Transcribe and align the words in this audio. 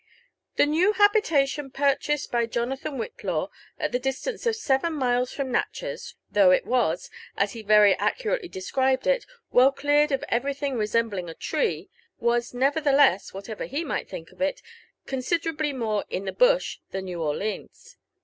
The 0.55 0.65
new 0.65 0.93
habitation 0.93 1.69
purchased 1.69 2.31
by 2.31 2.47
Jonathan 2.47 2.97
Whitlaw 2.97 3.49
at 3.77 3.91
the 3.91 3.99
distance/ 3.99 4.47
of 4.47 4.55
seven 4.55 4.93
miles 4.93 5.31
from 5.31 5.51
Natchez, 5.51 6.15
though 6.31 6.49
it 6.49 6.65
was, 6.65 7.11
as 7.37 7.53
he 7.53 7.61
very 7.61 7.93
accurately 7.93 8.49
de 8.49 8.61
Bcribed 8.61 9.05
it, 9.05 9.27
well 9.51 9.71
cleared 9.71 10.11
of 10.11 10.23
everything 10.27 10.75
resembling 10.75 11.29
a 11.29 11.35
tree, 11.35 11.91
was 12.17 12.51
neverthe 12.51 12.91
less, 12.91 13.31
whatever 13.31 13.65
he 13.65 13.83
might 13.83 14.09
think 14.09 14.31
of 14.31 14.41
it, 14.41 14.63
considerably 15.05 15.71
more 15.71 16.03
in 16.09 16.25
the 16.25 16.31
bush" 16.33 16.79
than 16.89 17.05
New 17.05 17.21
Orleans. 17.21 17.95